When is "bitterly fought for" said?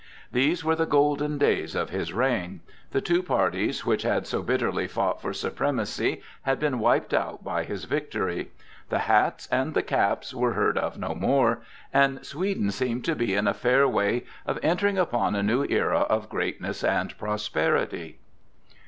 4.41-5.31